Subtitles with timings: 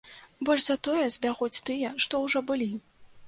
[0.47, 2.71] Больш за тое, збягуць тыя, што ўжо былі.